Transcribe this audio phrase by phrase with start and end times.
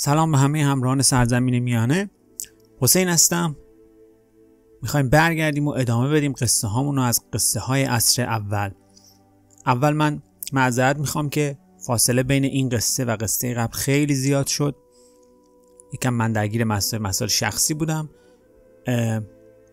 [0.00, 2.10] سلام به همه همراهان سرزمین میانه.
[2.80, 3.56] حسین هستم.
[4.82, 8.70] می‌خوایم برگردیم و ادامه بدیم قصه هامون رو از قصه های عصر اول.
[9.66, 10.22] اول من
[10.52, 14.76] معذرت می‌خوام که فاصله بین این قصه و قصه قبل خیلی زیاد شد.
[15.92, 18.08] یکم من درگیر مسائل مسائل شخصی بودم.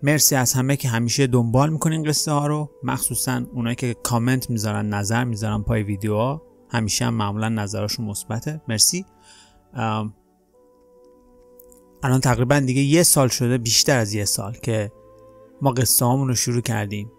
[0.04, 2.70] مرسی از همه که همیشه دنبال می‌کنین قصه ها رو.
[2.84, 8.62] مخصوصا اونایی که کامنت می‌ذارن نظر می‌ذارن پای ویدیو ها همیشه هم معمولا نظرشون مثبته.
[8.68, 9.06] مرسی.
[12.04, 14.92] الان تقریبا دیگه یه سال شده بیشتر از یه سال که
[15.62, 17.12] ما قصه رو شروع کردیم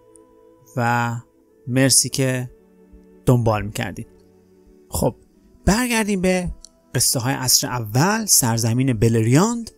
[0.75, 1.15] و
[1.67, 2.51] مرسی که
[3.25, 4.07] دنبال می‌کردیم
[4.89, 5.15] خب
[5.65, 6.51] برگردیم به
[6.95, 9.71] قصه های عصر اول سرزمین بلریاند.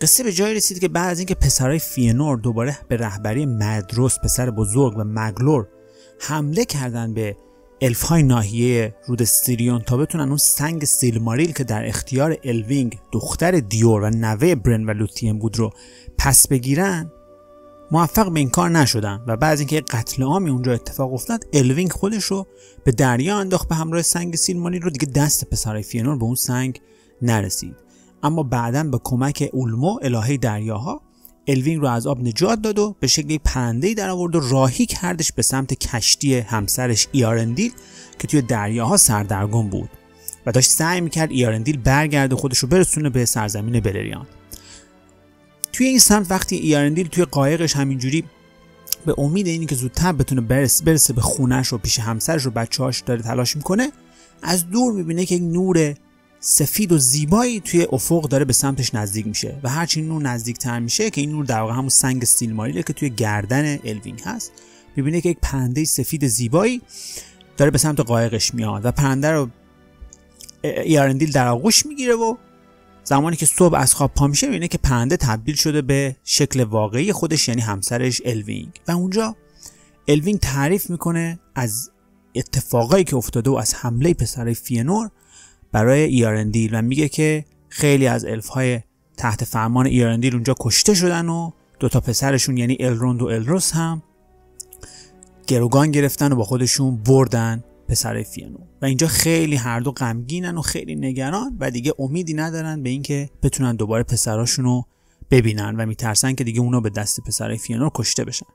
[0.00, 4.50] قصه به جایی رسید که بعد از اینکه پسرای فینور دوباره به رهبری مدروس پسر
[4.50, 5.68] بزرگ و مگلور
[6.20, 7.36] حمله کردن به
[7.82, 13.60] الف های ناحیه رود سیریون تا بتونن اون سنگ سیلماریل که در اختیار الوینگ دختر
[13.60, 15.70] دیور و نوه برن و لوتین بود رو
[16.18, 17.12] پس بگیرن
[17.90, 22.24] موفق به این کار نشدن و بعد اینکه قتل عامی اونجا اتفاق افتاد الوینگ خودش
[22.24, 22.46] رو
[22.84, 26.80] به دریا انداخت به همراه سنگ سیلماریل و دیگه دست پسرای فینور به اون سنگ
[27.22, 27.76] نرسید.
[28.22, 31.02] اما بعدا به کمک اولمو الهه دریاها
[31.50, 35.32] الوینگ رو از آب نجات داد و به شکل پرنده در آورد و راهی کردش
[35.32, 37.72] به سمت کشتی همسرش ایارندیل
[38.18, 39.90] که توی دریاها سردرگم بود
[40.46, 44.26] و داشت سعی می‌کرد ایارندیل برگرده خودش رو برسونه به سرزمین بلریاند.
[45.72, 48.24] توی این سمت وقتی ایارندیل توی قایقش همینجوری
[49.06, 53.00] به امید اینی که زودتر بتونه برسه, برسه به خونش و پیش همسرش و بچه‌هاش
[53.00, 53.92] داره تلاش می‌کنه
[54.42, 55.94] از دور می‌بینه که یک نور
[56.40, 60.78] سفید و زیبایی توی افق داره به سمتش نزدیک میشه و هرچی نور نزدیک تر
[60.78, 64.52] میشه که این نور در واقع همون سنگ سیلماریله که توی گردن الوینگ هست.
[64.96, 66.82] می‌بینه که یک پرنده سفید زیبایی
[67.56, 69.48] داره به سمت قایقش میاد و پرنده رو
[70.62, 72.36] ایارندیل در آغوش می‌گیره و
[73.04, 77.12] زمانی که صبح از خواب پا میشه می‌بینه که پرنده تبدیل شده به شکل واقعی
[77.12, 78.80] خودش یعنی همسرش الوینگ.
[78.88, 79.36] و اونجا
[80.08, 81.90] الوینگ تعریف می‌کنه از
[82.34, 85.10] اتفاقایی که افتاده و از حمله پسرای فینور
[85.72, 88.80] برای ایارندیل و میگه که خیلی از الف های
[89.16, 91.50] تحت فرمان ایارندیل اونجا کشته شدن و
[91.80, 94.02] دوتا پسرشون یعنی الروند و الروس هم
[95.46, 100.62] گروگان گرفتن و با خودشون بردن پسر فینور و اینجا خیلی هر دو غمگینن و
[100.62, 104.84] خیلی نگران و دیگه امیدی ندارن به اینکه بتونن دوباره پسراشون رو
[105.30, 108.46] ببینن و میترسن که دیگه اونا به دست پسر فینور کشته بشن.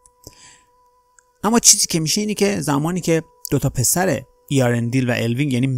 [1.43, 5.69] اما چیزی که میشه اینه که زمانی که دوتا پسر ایارندیل و الوینگ یعنی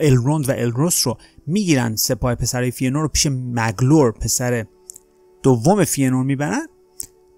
[0.00, 1.16] الروند و الروس رو
[1.46, 4.66] می‌گیرن سپاه پسر فینور رو پیش مگلور پسر
[5.42, 6.66] دوم فینور می‌برن.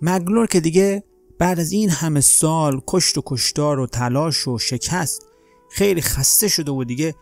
[0.03, 1.04] مگلور که دیگه
[1.38, 5.26] بعد از این همه سال کشت و کشتار و تلاش و شکست
[5.71, 7.15] خیلی خسته شده و دیگه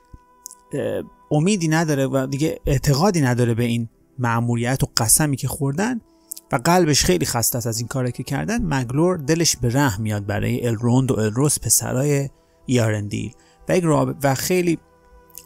[1.30, 3.88] امیدی نداره و دیگه اعتقادی نداره به این
[4.18, 6.00] معمولیت و قسمی که خوردن
[6.52, 8.62] و قلبش خیلی خسته است از این کاری که کردن.
[8.62, 12.28] مگلور دلش به رحم میاد برای الروند و الروس پسرای
[12.68, 13.32] ایارندیل
[13.68, 14.78] و, و خیلی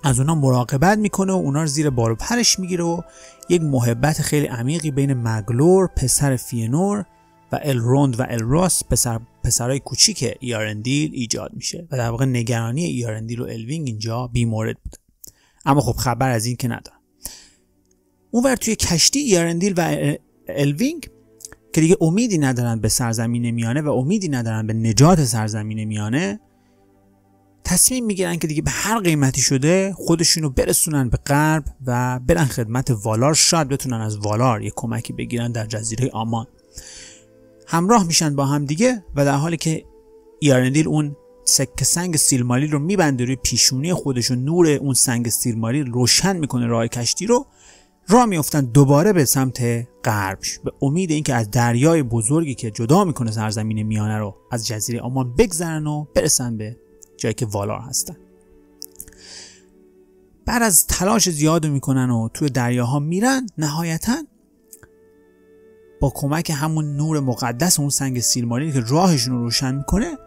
[0.05, 3.01] از اونا مراقبت می‌کنه و اونا رو زیر بار و پرش می‌گیره و
[3.49, 7.05] یک محبت خیلی عمیقی بین مگلور پسر فینور
[7.53, 11.89] و الروند و الروس پسر پسرای کوچیک ایارندیل ایجاد میشه.
[11.91, 14.99] و در واقع نگرانی ایارندیل و الوینگ اینجا بیمورد بوده.
[15.65, 16.97] اما خب خبر از این که نداره
[18.31, 20.15] اونور توی کشتی ایارندیل و
[20.49, 21.11] الوینگ
[21.73, 26.41] که دیگه امیدی ندارن به سرزمین میانه و امیدی ندارن به نجات سرزمین میانه
[27.65, 32.91] تصمیم می‌گیرن که دیگه به هر قیمتی شده خودشونو برسونن به غرب و برن خدمت
[32.91, 33.35] والار.
[33.35, 36.47] شاید بتونن از والار یه کمکی بگیرن در جزیره آمان.
[37.67, 39.85] همراه میشن با هم دیگه و در حالی که
[40.41, 45.87] ایارندیل اون سکه سنگ سیلماریل رو میبنده روی پیشونی خودش و نور اون سنگ سیلماریل
[45.87, 47.47] روشن می‌کنه راه کشتی رو.
[48.09, 50.39] راه میافتن دوباره به سمت غرب.
[50.65, 55.35] به امید اینکه از دریای بزرگی که جدا می‌کنه سرزمین میانه رو از جزیره آمان
[55.35, 56.77] بگذرن و برسن به
[57.23, 58.17] جایی که والار هستن.
[60.47, 64.17] بعد از تلاش زیاد می‌کنن و توی دریاها میرن نهایتا
[66.01, 70.19] با کمک همون نور مقدس اون سنگ سیلماریل که راهشون رو روشن می‌کنه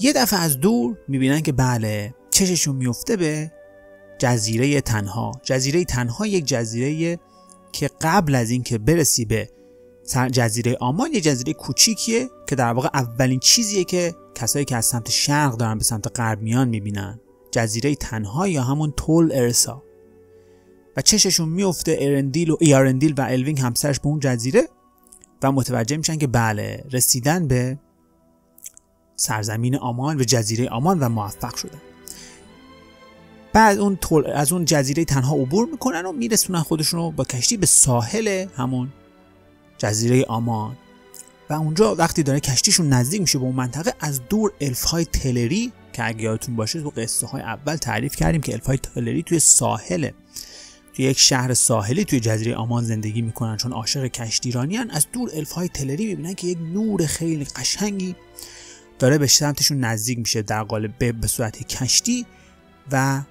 [0.00, 3.52] یه دفعه از دور می‌بینن که بله چششون میفته به
[4.18, 5.32] جزیره تنها.
[5.42, 7.18] جزیره تنها یک جزیره
[7.72, 9.50] که قبل از اینکه برسی به
[10.06, 15.10] جزیره آمان یه جزیره کوچیکیه که در واقع اولین چیزیه که کسایی که از سمت
[15.10, 17.20] شرق دارن به سمت غرب میان می‌بینن.
[17.50, 19.82] جزیره تنها یا همون تول ارسا.
[20.96, 24.68] و چششون میفته ارندیل و ایارندیل و الوینگ همسرش به اون جزیره
[25.42, 27.78] و متوجه میشن که بله رسیدن به
[29.16, 31.80] سرزمین آمان و جزیره آمان و موفق شدن.
[33.52, 33.98] بعد اون
[34.34, 38.92] از اون جزیره تنها عبور می‌کنن و میرسونن خودشون رو با کشتی به ساحل همون
[39.84, 40.76] جزیره آمان.
[41.50, 45.72] و اونجا وقتی داره کشتیشون نزدیک میشه به اون منطقه از دور الف های تلری
[45.92, 49.38] که اگه یادتون باشه تو قصه های اول تعریف کردیم که الف های تلری توی
[49.38, 50.10] ساحل
[50.94, 55.52] توی یک شهر ساحلی توی جزیره آمان زندگی می‌کنن چون عاشق کشتیرانی از دور الف
[55.52, 58.16] های تلری می‌بینن که یک نور خیلی قشنگی
[58.98, 62.26] داره به سمتشون نزدیک میشه در قالب به صورت کشتی.
[62.90, 63.22] و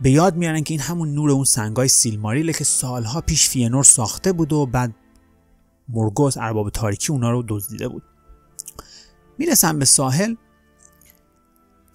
[0.00, 4.32] به یاد میارن که این همون نور اون سنگای سیلماریله که سالها پیش فینور ساخته
[4.32, 4.94] بود و بعد
[5.88, 8.02] مرگوس ارباب تاریکی اونا رو دزدیده بود.
[9.38, 10.34] می‌رسن به ساحل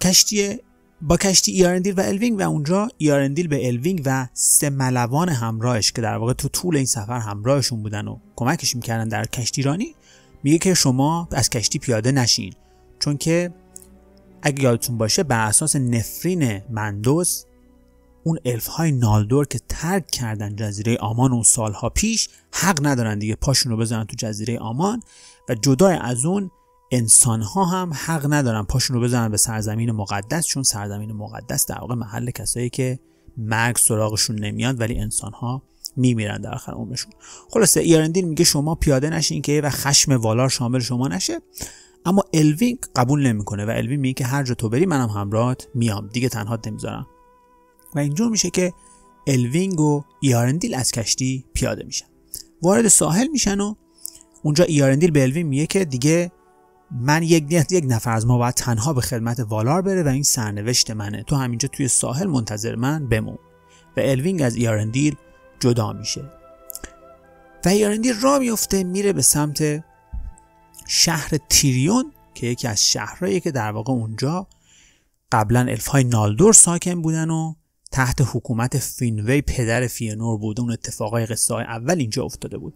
[0.02, 0.60] کشتی
[1.02, 6.02] با کشتی ایارندیل و الوینگ و اونجا ایارندیل به الوینگ و سه ملوان همراهش که
[6.02, 9.96] در واقع تو طول این سفر همراهشون بودن و کمکش می‌کردن در کشتیرانی
[10.44, 12.54] میگه که شما از کشتی پیاده نشین.
[13.00, 13.54] چون که
[14.42, 17.44] اگه یادتون باشه بر اساس نفرین مندوس
[18.28, 23.36] اون الف های نولدور که ترک کردن جزیره آمان اون سالها پیش حق ندارن دیگه
[23.36, 25.02] پاشون رو بذارن تو جزیره آمان
[25.50, 26.52] و جدای از اون
[26.92, 31.80] انسان ها هم حق ندارن پاشون رو بذارن به سرزمین مقدس چون سرزمین مقدس در
[31.80, 33.00] واقع محل کسایی که
[33.38, 35.62] مرگ سراغشون نمیاد ولی انسان ها
[35.96, 37.12] میمیرن در آخر عمرشون.
[37.50, 41.40] خلاصه ایارندیل میگه شما پیاده نشین که و خشم والار شامل شما نشه.
[42.06, 46.08] اما الوینگ قبول نمی‌کنه و الوینگ میگه هر جا تو بری منم همراهت میام.
[46.08, 47.08] دیگه تنها نمی‌ذارم.
[47.98, 48.74] و اینجور میشه که
[49.28, 52.06] الوینگ و ایارندیل از کشتی پیاده میشن.
[52.62, 53.76] وارد ساحل میشن و
[54.44, 56.32] اونجا ایارندیل به الوین میگه که دیگه
[56.92, 60.92] من یک یک نفر از ما باید تنها به خدمت والار بره و این سرنوشت
[60.92, 61.24] منه.
[61.24, 63.38] تو همینجا توی ساحل منتظر من بمون.
[63.98, 65.16] و الوینگ از ایارندیل
[65.60, 66.32] جدا میشه.
[67.66, 69.84] و ایارندیل را میفته میره به سمت
[70.88, 74.48] شهر تیریون که یکی از شهرهایی که در واقع اونجا
[75.32, 77.54] قبلا الف های نالدور ساکن بودن و
[77.92, 80.60] تحت حکومت فینوی پدر فینور بود.
[80.60, 82.74] اون اتفاقای قصه اول اینجا افتاده بود.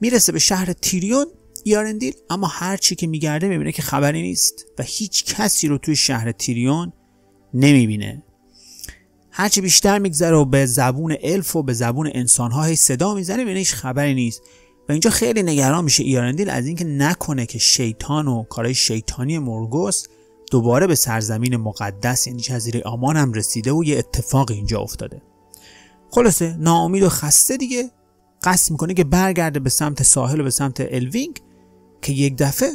[0.00, 1.26] می‌رسه به شهر تیریون
[1.64, 5.96] ایارندیل اما هر چی که میگرده می‌بینه که خبری نیست و هیچ کسی رو توی
[5.96, 6.92] شهر تیریون
[7.54, 8.22] نمی‌بینه.
[9.30, 13.58] هرچی بیشتر میگذره و به زبون الف و به زبون انسانها هی صدا می‌زنه می‌بینه
[13.58, 14.42] هیچ خبری نیست.
[14.88, 20.04] و اینجا خیلی نگران میشه ایارندیل از اینکه نکنه که شیطان و کارهای شیطانی مورگوث
[20.50, 25.22] دوباره به سرزمین مقدس یعنی جزیره آمان هم رسیده و یه اتفاق اینجا افتاده.
[26.10, 27.90] خلاصه ناامید و خسته دیگه.
[28.42, 31.40] قصد می‌کنه که برگرده به سمت ساحل و به سمت الوینگ
[32.02, 32.68] که یک دفعه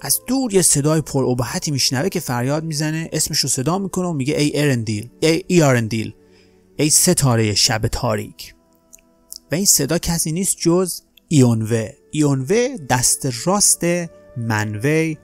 [0.00, 4.12] از دور یه صدای پر ابهتی میشنوه که فریاد می‌زنه اسمش رو صدا می‌کنه و
[4.12, 6.14] میگه ایارندیل ای ایارندیل
[6.76, 8.54] ای ستاره شب تاریک.
[9.52, 13.84] و این صدا کسی نیست جز ایونوه ایونوه دست راست
[14.36, 15.18] منوی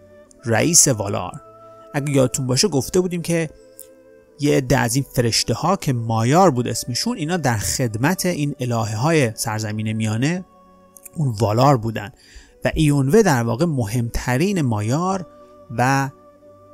[0.44, 1.50] رئیس والار.
[1.94, 3.50] اگه یادتون باشه گفته بودیم که
[4.40, 8.96] یه عده از این فرشته ها که مایار بود اسمشون اینا در خدمت این الهه
[8.96, 10.44] های سرزمین میانه
[11.16, 12.12] اون والار بودن.
[12.64, 15.26] و ایونوه در واقع مهمترین مایار
[15.79, 16.10] و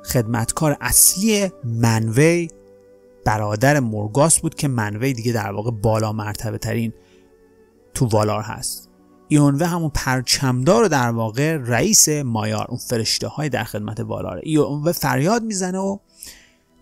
[0.05, 2.47] خدمتکار اصلی منوی
[3.25, 6.93] برادر مرگاس بود که منوی دیگه در واقع بالا مرتبه ترین
[7.93, 8.86] تو والار هست.
[9.27, 14.41] ایونوه همون پرچمدار در واقع رئیس مایار اون فرشته های در خدمت والاره.
[14.43, 15.97] ایونوه فریاد می‌زنه و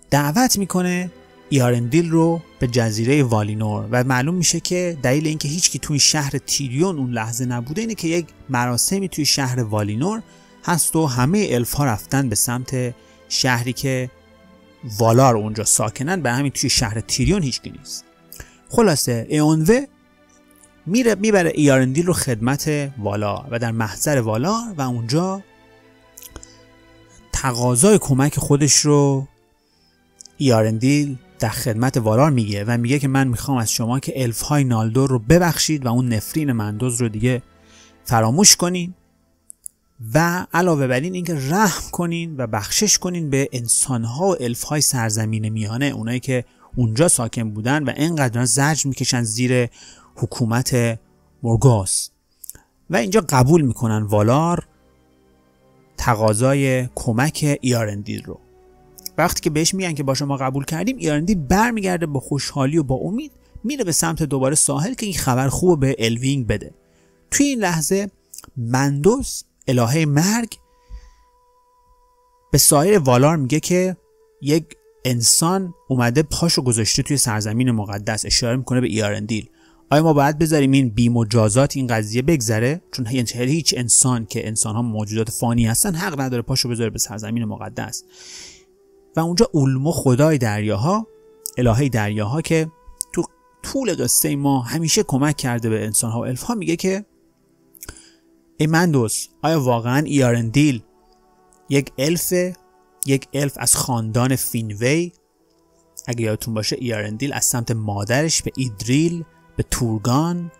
[0.09, 1.11] دعوت می‌کنه
[1.49, 3.87] ایارندیل رو به جزیره والینور.
[3.91, 8.07] و معلوم میشه که دلیل اینکه هیچکی توی شهر تیریون اون لحظه نبوده اینه که
[8.07, 10.21] یک مراسمی توی شهر والینور
[10.63, 12.95] هست و همه الفا رفتن به سمت
[13.29, 14.11] شهری که
[14.97, 16.21] والار اونجا ساکنن.
[16.21, 18.05] به همین توی شهر تیریون هیچکی نیست.
[18.69, 19.85] خلاصه ایونوه
[20.85, 25.41] میره می‌بره ایارندیل رو خدمت والا و در محضر والا و اونجا
[27.31, 29.27] تقاضای کمک خودش رو
[30.37, 34.63] ایارندیل در خدمت والار میگه و میگه که من می‌خوام از شما که الف های
[34.63, 37.41] نالدور رو ببخشید و اون نفرین مندوز رو دیگه
[38.03, 38.93] فراموش کنین
[40.13, 44.81] و علاوه بر این اینکه رحم کنین و بخشش کنین به انسانها و الف های
[44.81, 49.67] سرزمین میانه اونایی که اونجا ساکن بودن و اینقدر زجر می‌کشن زیر
[50.15, 50.99] حکومت
[51.43, 52.09] مرگاس
[52.89, 54.67] و اینجا قبول می‌کنن والار
[55.97, 58.39] تقاضای کمک ایارندیل رو.
[59.17, 62.95] وقتی که بهش میگن که با شما قبول کردیم ایارندیل برمیگرده با خوشحالی و با
[62.95, 63.31] امید
[63.63, 66.73] میره به سمت دوباره ساحل که این خبر خوب به الوینگ بده.
[67.31, 68.09] توی این لحظه
[68.57, 70.57] مندوس الهه مرگ
[72.51, 73.97] به سایر والار میگه که
[74.41, 74.65] یک
[75.05, 79.49] انسان اومده پاشو گذاشته توی سرزمین مقدس اشاره می‌کنه به ایارندیل
[79.89, 84.75] آیا ما باید بذاریم این بی مجازات این قضیه بگذره؟ چون هیچ انسان که انسان
[84.75, 88.03] ها موجودات فانی هستن حق نداره پاشو بذاره به سرزمین مقدس.
[89.15, 91.07] و اونجا اولمو خدای دریاها
[91.57, 92.71] الهه دریاها که
[93.13, 93.23] تو
[93.63, 97.05] طول قصه ما همیشه کمک کرده به انسان ها و الف ها میگه که
[98.57, 100.81] ای ماندوس آیا واقعا ایارندیل
[101.69, 102.33] یک الف
[103.05, 105.11] یک الف از خاندان فینوی؟
[106.07, 109.23] اگه یادتون باشه ایارندیل از سمت مادرش به ایدریل
[109.55, 110.51] به تورگان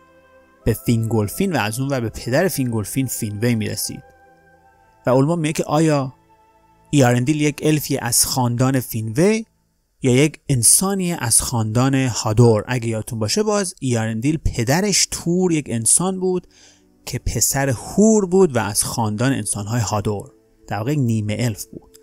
[0.65, 4.03] به فینگولفین و از اون و به پدر فینگولفین فینوی می‌رسید.
[5.05, 6.13] و اولمو میگه که آیا
[6.89, 9.45] ایارندیل یک الفی از خاندان فینوی
[10.01, 16.19] یا یک انسانی از خاندان هادور؟ اگه یادتون باشه باز ایارندیل پدرش تور یک انسان
[16.19, 16.47] بود
[17.05, 20.31] که پسر هور بود و از خاندان انسانهای هادور.
[20.67, 21.97] در واقع نیمه الف بود.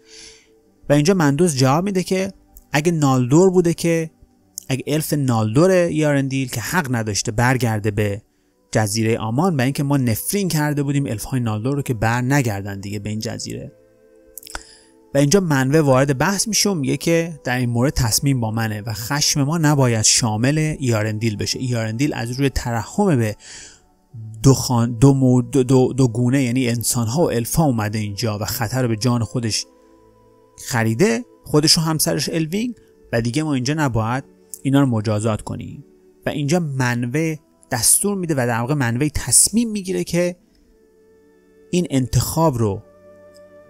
[0.88, 2.32] و اینجا مندوز جواب میده که
[2.72, 4.10] اگه نالدور بوده که
[4.68, 8.22] اگه الف نالدور یارندیل که حق نداشته برگرده به
[8.72, 12.80] جزیره آمان و اینکه ما نفرین کرده بودیم الف های نالدور رو که بر نگردن
[12.80, 13.72] دیگه به این جزیره.
[15.14, 18.80] و اینجا منوه وارد بحث میشه و میگه که در این مورد تصمیم با منه
[18.80, 21.58] و خشم ما نباید شامل ایارندیل بشه.
[21.58, 23.36] ایارندیل از روی ترحم به
[24.42, 28.44] دو, خان دو, دو, دو, دو گونه یعنی انسان ها و الفا اومده اینجا و
[28.44, 29.66] خطر رو به جان خودش
[30.66, 32.74] خریده خودش و همسرش الوینگ
[33.12, 34.24] و دیگه ما اینجا نباید
[34.62, 35.84] اینا رو مجازات کنیم
[36.26, 37.36] و اینجا منوه
[37.70, 40.36] دستور میده و در واقع منوی تصمیم می‌گیره که
[41.70, 42.82] این انتخاب رو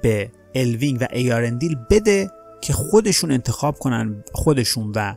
[0.03, 2.31] به الوینگ و ایارندیل بده
[2.61, 5.15] که خودشون انتخاب کنن خودشون و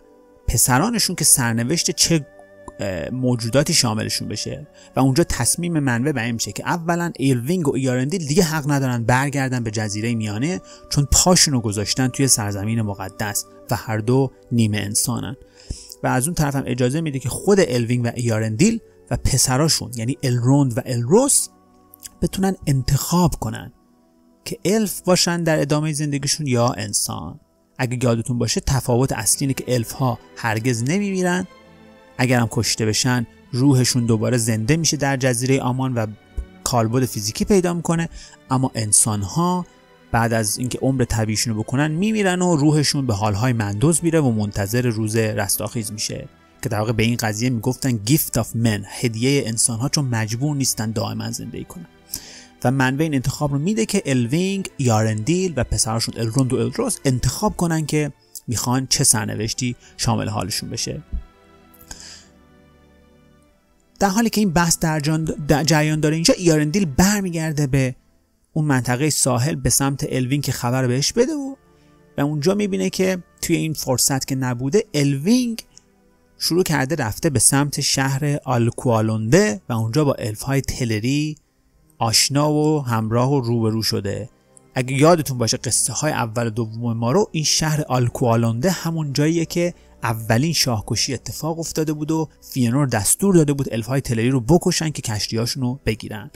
[0.48, 2.26] پسرانشون که سرنوشت چه
[3.12, 4.68] موجوداتی شاملشون بشه.
[4.96, 9.04] و اونجا تصمیم منوه به این میشه که اولا ایلوینگ و ایارندیل دیگه حق ندارن
[9.04, 13.46] برگردن به جزیره میانه چون پاشونو گذاشتن توی سرزمین مقدس.
[13.72, 15.36] و هر دو نیمه انسانن.
[16.04, 18.80] و از اون طرف هم اجازه میده که خود الوینگ و ایارندیل
[19.12, 21.48] و پسراشون یعنی الروند و الروس
[22.22, 23.74] بتونن انتخاب کنن
[24.46, 27.40] که الف باشن در ادامه زندگیشون یا انسان.
[27.78, 31.48] اگه یادتون باشه تفاوت اصلی اینه که الف ها هرگز نمیمیرن.
[32.18, 36.08] اگر هم کشته بشن روحشون دوباره زنده میشه در جزیره آمان و
[36.64, 38.10] کالبد فیزیکی پیدا می‌کنه.
[38.50, 39.66] اما انسان ها
[40.16, 44.32] بعد از اینکه عمر طبیعیشون رو بکنن میمیرن و روحشون به هال‌های ماندوس میره و
[44.32, 46.28] منتظر روز رستاخیز میشه.
[46.62, 50.56] که در واقع به این قضیه می‌گفتن Gift of Men هدیه انسان ها چون مجبور
[50.56, 51.86] نیستن دائما زندگی کنن.
[52.64, 57.58] و منوه این انتخاب رو میده که الوینگ ایارندیل و پسرشون الروند و الروس انتخاب
[57.58, 58.12] کنن که
[58.48, 61.02] می‌خوان چه سرنوشتی شامل حالشون بشه.
[64.00, 65.00] در حالی که این بحث در,
[65.48, 67.96] در جریان داره اینجا ایارندیل برمیگرده به
[68.58, 71.56] اون منطقه ساحل به سمت الوین که خبر بهش بده و
[72.18, 75.62] و اونجا می‌بینه که توی این فرصت که نبوده الوینگ
[76.38, 81.36] شروع کرده رفته به سمت شهر آلکوالونده و اونجا با الف های تلری
[81.98, 84.30] آشنا و همراه و روبرو شده.
[84.76, 89.46] اگه یادتون باشه قصه های اول و دوم ما رو این شهر آلکوالونده همون جاییه
[89.46, 94.42] که اولین شاهکشی اتفاق افتاده بود و فئانور دستور داده بود الف های تلری رو
[94.42, 96.32] بکشن که کشتیاشون رو بگیرن.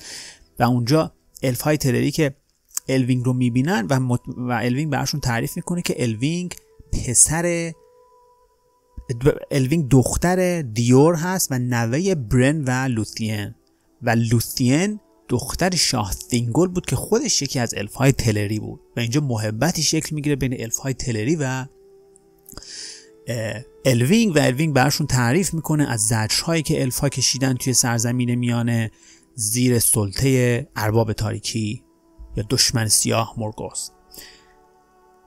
[0.60, 1.12] و اونجا
[1.44, 2.36] الف های تلری که
[2.90, 4.20] الوینگ رو می‌بینن و, مت...
[4.38, 6.56] و الوینگ براشون تعریف می‌کنه که الوینگ
[6.92, 7.72] پسر
[9.52, 13.56] الوینگ دختر دیور هست و نوه برن و لوثین
[14.02, 18.80] و لوثین دختر شاه تینگول بود که خودش یکی از الف های تلری بود.
[18.98, 21.66] و اینجا محبتی شکل می‌گیره بین الف های تلری و
[23.86, 28.92] الوینگ و الوینگ براشون تعریف می‌کنه از زجرهایی که الف ها کشیدن توی سرزمین میانه
[29.40, 31.84] زیر سلطه ارباب تاریکی
[32.36, 33.90] یا دشمن سیاه مورگوث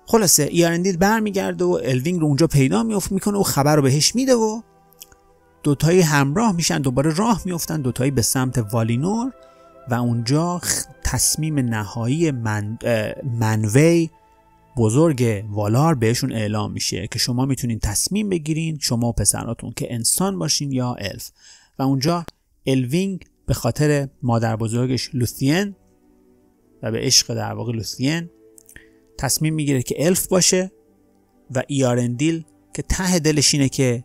[0.07, 4.35] خلاصه ایارندیل برمیگرده و الوینگ رو اونجا پیدا میفت می‌کنه و خبر رو بهش میده
[4.35, 4.61] و
[5.63, 9.33] دوتایی همراه میشن دوباره راه میفتن دوتایی به سمت والینور
[9.91, 10.61] و اونجا
[11.05, 12.79] تصمیم نهایی من،
[13.41, 14.11] منوی
[14.77, 20.39] بزرگ والار بهشون اعلام میشه که شما می‌تونین تصمیم بگیرین شما و پسراتون که انسان
[20.39, 21.31] باشین یا الف.
[21.79, 22.25] و اونجا
[22.67, 25.77] الوینگ به خاطر مادر بزرگش لوثین
[26.83, 28.31] و به عشق در واقع لوثین
[29.19, 30.73] تصمیم می‌گیره که الف باشه
[31.55, 32.45] و ایارندیل
[32.75, 34.05] که ته دلش اینه که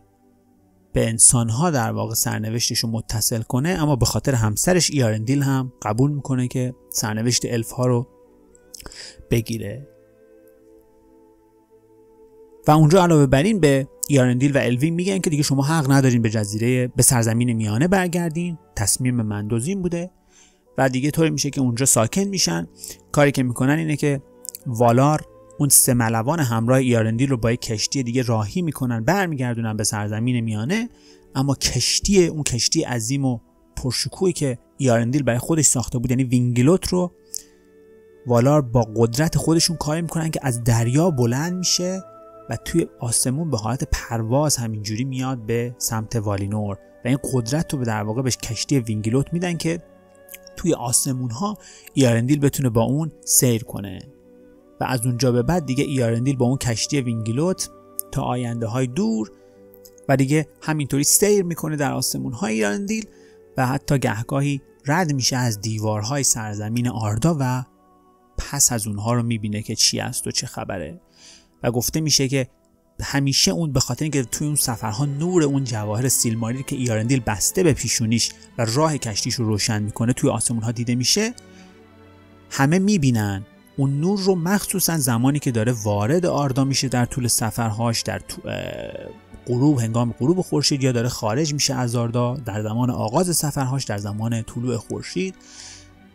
[0.92, 6.10] به انسانها در واقع سرنوشتش رو متصل کنه اما به خاطر همسرش ایارندیل هم قبول
[6.10, 8.06] می‌کنه که سرنوشت الف ها رو
[9.30, 9.97] بگیره.
[12.68, 16.22] و اونجا علاوه بر این به ایارندیل و الوین میگن که دیگه شما حق ندارین
[16.22, 18.58] به جزیره به سرزمین میانه برگردین.
[18.76, 20.10] تصمیم مندوزین بوده.
[20.78, 22.66] و دیگه طوری میشه که اونجا ساکن میشن.
[23.12, 24.22] کاری که می‌کنن اینه که
[24.66, 25.24] والار
[25.58, 30.40] اون سه ملوان همراه ایارندیل رو با یک کشتی دیگه راهی می‌کنن برمیگردونن به سرزمین
[30.40, 30.88] میانه.
[31.34, 33.38] اما کشتی اون کشتی عظیم و
[33.76, 37.12] پرشکوهی که ایارندیل برای خودش ساخته بود یعنی وینگلوت رو
[38.26, 42.02] والار با قدرت خودشون کار می‌کنن که از دریا بلند میشه.
[42.50, 47.78] و توی آسمون به حالت پرواز همینجوری میاد به سمت والینور و این قدرت رو
[47.78, 49.82] به در واقع بهش کشتی وینگلوت میدن که
[50.56, 51.58] توی آسمون ها
[51.94, 53.98] ایارندیل بتونه با اون سیر کنه.
[54.80, 57.70] و از اونجا به بعد دیگه ایارندیل با اون کشتی وینگلوت
[58.12, 59.32] تا آینده های دور
[60.08, 63.06] و دیگه همینطوری سیر می‌کنه در آسمون های ایارندیل
[63.56, 67.64] و حتی گهگاهی رد میشه از دیوارهای سرزمین آردا و
[68.38, 71.00] پس از اونها رو می‌بینه که چی است و چه خبره.
[71.62, 72.48] و گفته میشه که
[73.00, 77.62] همیشه اون به خاطر اینکه توی اون سفرها نور اون جواهر سیلماریل که ایارندیل بسته
[77.62, 81.34] به پیشونیش و راه کشتیش رو روشن می‌کنه توی آسمون ها دیده میشه
[82.50, 83.46] همه می‌بینن
[83.76, 88.20] اون نور رو مخصوصا زمانی که داره وارد آردا میشه در طول سفرهاش در
[89.46, 93.98] غروب هنگام غروب خورشید یا داره خارج میشه از آردا در زمان آغاز سفرهاش در
[93.98, 95.34] زمان طلوع خورشید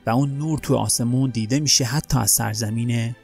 [0.05, 3.15] و اون نور تو آسمون دیده میشه حتی از سرزمین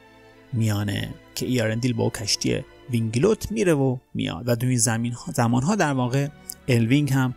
[0.52, 4.48] میانه که ایارندیل با کشتی وینگلوت میره و میاد.
[4.48, 6.28] و توی زمین ها زمان ها در واقع
[6.68, 7.34] الوینگ هم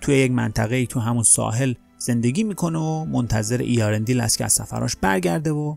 [0.00, 4.96] توی یک منطقه تو همون ساحل زندگی می‌کنه و منتظر ایارندیل است که از سفراش
[4.96, 5.76] برگرده و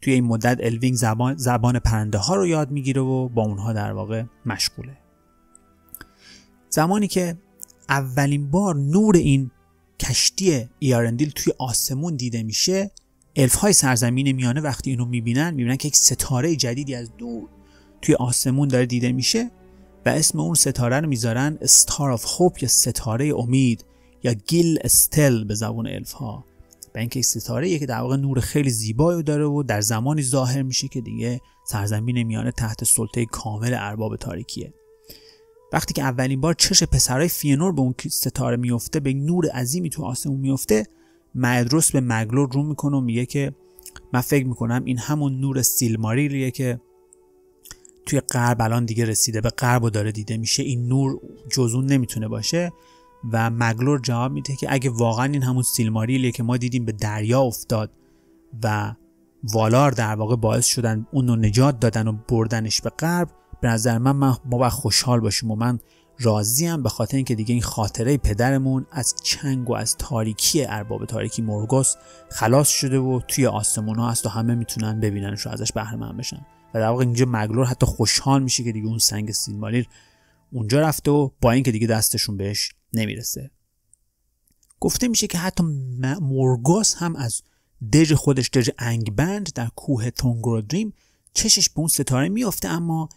[0.00, 3.92] توی این مدت الوینگ زبان, زبان پرنده ها رو یاد می‌گیره و با اونها در
[3.92, 4.96] واقع مشغوله.
[6.70, 7.36] زمانی که
[7.88, 9.50] اولین بار نور این
[10.00, 12.90] کشتی ایارندیل توی آسمون دیده میشه
[13.36, 17.48] الف های سرزمین میانه وقتی اینو می‌بینن می‌بینن که یک ستاره جدیدی از دور
[18.02, 19.50] توی آسمون داره دیده میشه
[20.06, 23.84] و اسم اون ستاره رو می‌ذارن Star of Hope یا ستاره امید
[24.22, 26.44] یا گیل استل به زبان الف ها
[26.94, 30.88] و اینکه ستاره که در واقع نور خیلی زیبایی داره و در زمانی ظاهر میشه
[30.88, 34.74] که دیگه سرزمین میانه تحت سلطه کامل ارباب تاریکیه.
[35.72, 40.04] وقتی که اولین بار چش پسرای فینور به اون ستاره میفته به نور عظیمی تو
[40.04, 40.86] آسمون میفته
[41.34, 43.52] معدروس به مگلور رو می‌کنه و میگه که
[44.12, 46.80] من فکر می‌کنم این همون نور سیلماریلیه که
[48.06, 50.62] توی غرب الان دیگه رسیده به غرب و داره دیده میشه.
[50.62, 51.20] این نور
[51.50, 52.72] جزون نمی‌تونه باشه
[53.32, 57.40] و مگلور جواب میده که اگه واقعا این همون سیلماریلیه که ما دیدیم به دریا
[57.40, 57.90] افتاد
[58.62, 58.94] و
[59.52, 63.98] والار در واقع باعث شدن اون رو نجات دادن و بردنش به غرب به نظر
[63.98, 65.78] من ما باید خوشحال باشیم و من
[66.18, 71.42] راضیم به خاطر اینکه دیگه این خاطره پدرمون از چنگ و از تاریکی ارباب تاریکی
[71.42, 71.94] مورگوس
[72.30, 76.16] خلاص شده و توی آسمون ها هست و همه می‌تونن ببیننش و ازش بهره من
[76.16, 76.46] بشن.
[76.74, 79.88] و در واقع اینجا مگلور حتی خوشحال میشه که دیگه اون سنگ سیلماریر
[80.52, 83.50] اونجا رفته و با اینکه دیگه دستشون بهش نمی‌رسه.
[84.80, 85.64] گفته میشه که حتی
[86.20, 87.42] مورگوس هم از
[87.92, 90.92] دژ خودش دژ انگبند در کوه تونگرودریم
[91.34, 93.08] چشش به اون ستاره میافته اما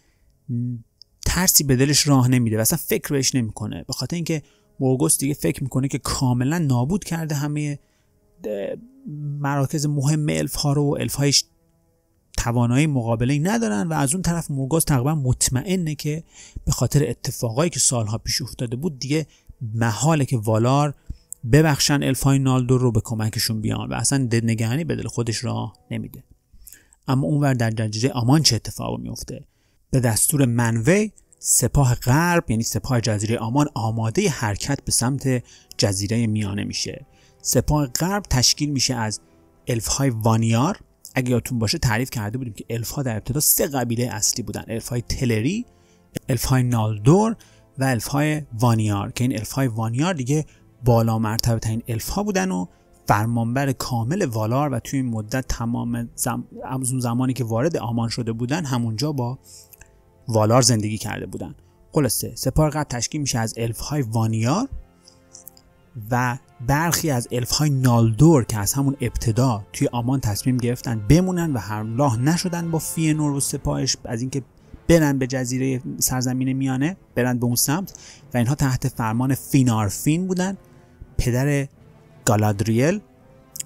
[1.38, 3.84] ترسی به دلش راه نمیده و اصلا فکر بهش نمی‌کنه.
[3.88, 4.41] به خاطر اینکه
[4.80, 7.80] مورگوس دیگه فکر می‌کنه که کاملا نابود کرده همه
[9.39, 11.43] مراکز مهم الف ها رو الف هایش
[12.38, 16.23] توانایی مقابله ندارن و از اون طرف مورگوس تقریبا مطمئنه که
[16.65, 19.28] به خاطر اتفاقایی که سالها پیش افتاده بود دیگه
[19.73, 20.93] محاله که والار
[21.52, 26.23] ببخشن الفای نالدور رو به کمکشون بیان و اصلا نگهانی به دل خودش راه نمیده.
[27.08, 29.45] اما اونور در جزیره آمان چه اتفاقی میفته
[29.91, 35.43] به دستور منوی سپاه غرب یعنی سپاه جزیره آمان آماده حرکت به سمت
[35.78, 37.06] جزیره میانه میشه.
[37.41, 39.19] سپاه غرب تشکیل میشه از
[39.67, 40.80] الف های وانیار.
[41.15, 44.63] اگه یادتون باشه تعریف کرده بودیم که الف ها در ابتدا سه قبیله اصلی بودن.
[44.67, 45.65] الف های تلری
[46.30, 47.36] الف های نالدور
[47.78, 50.45] و الف های وانیار که این الف های وانیار دیگه
[50.86, 52.65] بالا مرتبه ترین الف ها بودن و
[53.08, 56.43] فرمانبر کامل والار و توی این مدت تمام زم...
[56.82, 59.39] زمانی که وارد آمان شده بودن همونجا با
[60.28, 61.56] والار زندگی کرده بودن.
[61.92, 64.70] خلاصه سپاه قبل تشکیل میشه از الف های وانیار
[66.12, 66.38] و
[66.68, 71.58] برخی از الف های نالدور که از همون ابتدا توی آمان تصمیم گرفتن بمونن و
[71.58, 74.42] همراه نشدن با فینور و سپاهش از اینکه
[74.88, 77.94] برن به جزیره سرزمین میانه برن به اون سمت
[78.34, 80.58] و اینها تحت فرمان فینارفین بودن.
[81.18, 81.68] پدر
[82.26, 83.00] گالادریل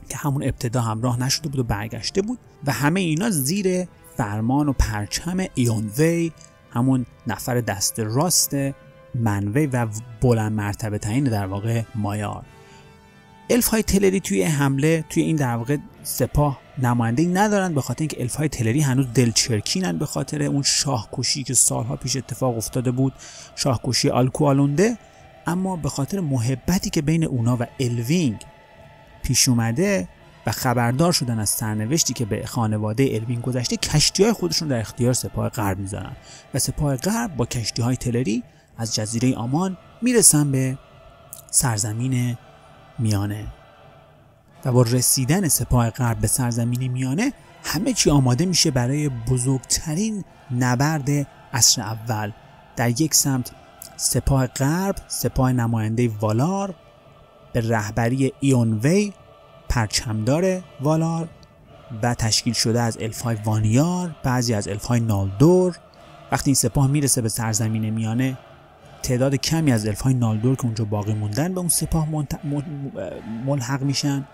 [0.09, 4.73] که همون ابتدا همراه نشده بود و برگشته بود و همه اینا زیر فرمان و
[4.73, 6.31] پرچم ایونوی
[6.71, 8.55] همون نفر دست راست
[9.15, 9.87] منوی و
[10.21, 12.43] بلند مرتبه ترین در واقع مایار.
[13.49, 18.21] الف های تلری توی حمله توی این در واقع سپاه نماینده ندارن به خاطر اینکه
[18.21, 23.13] الف های تلری هنوز دلچرکینن به خاطر اون شاهکشی که سالها پیش اتفاق افتاده بود
[23.55, 24.97] شاهکشی آلکوالونده.
[25.47, 28.45] اما به خاطر محبتی که بین اونا و الوینگ
[29.23, 30.07] پیش اومده
[30.45, 35.13] و خبردار شدن از سرنوشتی که به خانواده الوین گذشته کشتی های خودشون در اختیار
[35.13, 36.15] سپاه غرب می‌ذارن.
[36.53, 38.43] و سپاه غرب با کشتی های تلری
[38.77, 40.77] از جزیره آمان می‌رسن به
[41.51, 42.37] سرزمین
[42.99, 43.47] میانه.
[44.65, 50.23] و با رسیدن سپاه غرب به سرزمین میانه همه چی آماده میشه برای بزرگترین
[50.59, 51.09] نبرد
[51.53, 52.31] عصر اول.
[52.75, 53.51] در یک سمت
[53.97, 56.75] سپاه غرب سپاه نماینده والار
[57.53, 59.13] به رهبری ایونوی
[59.71, 61.27] پرچمدار والار
[62.03, 65.77] و تشکیل شده از الفای وانیار بعضی از الفای نالدور.
[66.31, 68.37] وقتی این سپاه می‌رسه به سرزمین میانه
[69.03, 72.07] تعداد کمی از الفای نالدور که اونجا باقی موندن به اون سپاه
[73.45, 74.27] ملحق میشن.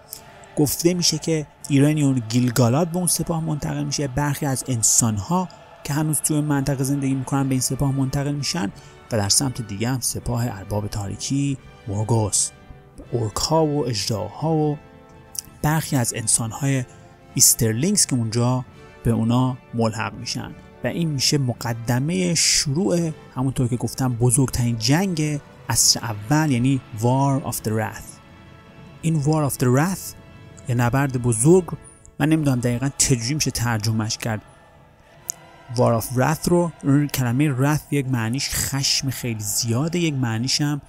[0.58, 4.08] گفته میشه که ایرانیون گیلگالات به اون سپاه منتقل میشه.
[4.08, 5.48] برخی از انسانها
[5.84, 8.72] که هنوز توی منطقه زندگی می‌کنن به این سپاه منتقل میشن
[9.12, 12.50] و در سمت دیگه هم سپاه ارباب تاریکی مورگوث.
[13.12, 14.78] اورک ها و اژدهاها و
[15.62, 16.84] برخی از انسان های
[17.34, 18.66] Easterlings که اونجا
[19.04, 20.52] به اونا ملحق میشن.
[20.84, 25.40] و این میشه مقدمه شروع همونطور که گفتم بزرگترین جنگ
[25.70, 28.18] عصر اول یعنی War of the Wrath.
[29.02, 30.16] این War of the Wrath
[30.68, 31.66] یا نبرد بزرگ
[32.20, 34.42] من نمی‌دونم دقیقا چجوری میشه ترجمهش کرد.
[35.76, 36.72] War of Wrath رو
[37.14, 40.82] کلمه Wrath یک معنیش خشم خیلی زیاده یک معنیش هم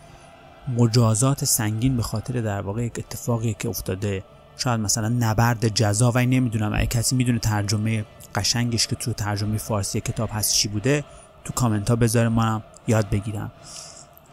[0.77, 4.25] مجازات سنگین به خاطر در واقع یک اتفاقی که افتاده.
[4.59, 10.01] شاید مثلا نبرد جزا و نمی‌دونم اگه کسی می‌دونه ترجمه قشنگش که تو ترجمه فارسی
[10.01, 11.05] کتاب هست چی بوده
[11.45, 13.53] تو کامنت ها بذاره ما هم یاد بگیرم.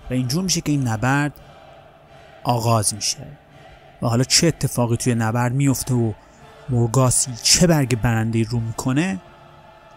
[0.09, 1.33] و اینجور میشه که این نبرد
[2.43, 3.27] آغاز میشه.
[4.01, 6.13] و حالا چه اتفاقی توی نبرد میفته و
[6.69, 9.21] مورگاس چه برگ برنده رو می‌کنه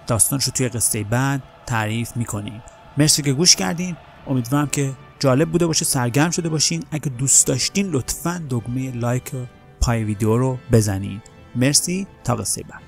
[0.07, 2.63] داستانش رو توی قصه بعد تعریف می‌کنیم.
[2.99, 3.97] مرسی که گوش کردین.
[4.27, 6.85] امیدوارم که جالب بوده باشه سرگرم شده باشین.
[6.91, 9.33] اگه دوست داشتین لطفا دگمه لایک
[9.89, 11.21] پای ویدیو رو بزنین
[11.57, 12.88] مرسی تا قصه بعد.